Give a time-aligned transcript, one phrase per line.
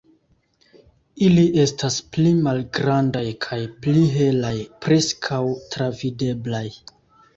[1.25, 4.55] Ili estas pli malgrandaj kaj pli helaj,
[4.87, 5.43] preskaŭ
[5.77, 6.65] travideblaj.